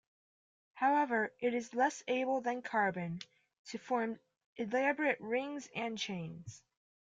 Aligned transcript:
However, 0.73 1.31
it 1.39 1.53
is 1.53 1.75
less 1.75 2.01
able 2.07 2.41
than 2.41 2.63
carbon 2.63 3.19
to 3.67 3.77
form 3.77 4.19
elaborate 4.57 5.21
rings 5.21 5.69
and 5.75 5.95
chains. 5.95 6.63